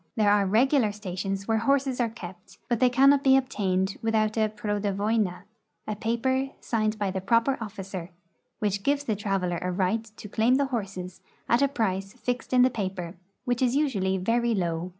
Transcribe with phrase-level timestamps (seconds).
[0.15, 4.49] There are regular stations where horses are kept, but they cannot be obtained without a
[4.49, 5.43] prodovoina—
[5.87, 8.09] a paper signed by the proper officer—
[8.57, 12.63] which gives the traveler a right to claim the horses at a price fixed in
[12.63, 13.13] the paper,
[13.45, 14.89] which is usually very low.